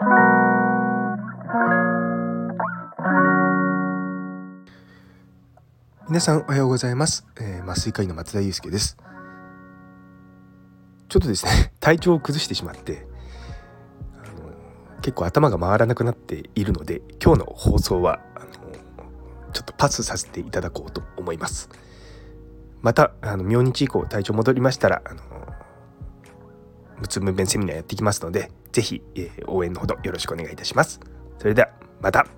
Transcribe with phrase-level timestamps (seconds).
[0.00, 0.06] 皆
[6.20, 8.96] さんおはようございます、えー、麻酔科医の松田祐介です。
[11.08, 13.08] ちょっとですね 体調を崩してしまって
[14.22, 14.52] あの
[15.02, 18.46] 結構頭が回らなくなっているので今日の放送はあの
[19.52, 21.68] ちょっとパスさせていただこうと思います。
[22.82, 25.20] またあの明日以降体調戻りましたらあの
[27.00, 31.00] 無痛分娩セミナーやっていきますのでぜひ、えー、応援のほどよろしくお願いいたします。
[31.38, 32.37] それではまた。